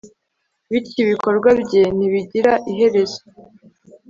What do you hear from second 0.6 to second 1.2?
bityo